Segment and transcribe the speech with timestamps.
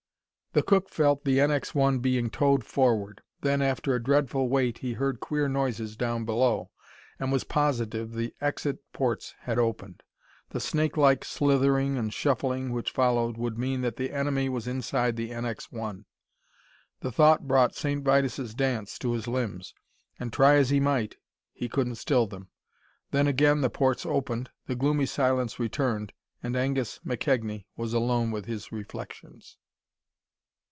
[0.53, 3.21] The cook felt the NX 1 being towed forward.
[3.39, 6.71] Then, after a dreadful wait, he heard queer noises down below,
[7.17, 10.03] and was positive the exit ports had opened.
[10.49, 15.31] The snakelike slithering and shuffling which followed would mean that the enemy was inside the
[15.31, 16.03] NX 1.
[16.99, 18.03] The thought brought St.
[18.03, 19.73] Vitus' dance to his limbs,
[20.19, 21.15] and, try as he might,
[21.53, 22.49] he couldn't still them.
[23.11, 26.11] Then again the ports opened, the gloomy silence returned,
[26.43, 29.55] and Angus McKegnie was alone with his reflections.